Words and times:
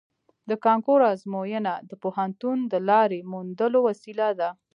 د 0.49 0.51
کانکور 0.65 0.99
ازموینه 1.13 1.73
د 1.89 1.91
پوهنتون 2.03 2.57
د 2.71 2.73
لارې 2.89 3.19
موندلو 3.31 3.79
وسیله 3.89 4.27
ده 4.39 4.49